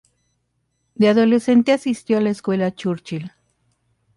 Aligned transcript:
De 0.95 1.09
adolescente 1.09 1.73
asistió 1.73 2.17
a 2.17 2.21
la 2.21 2.31
escuela 2.31 2.65
de 2.65 2.73
Churchill. 2.73 3.31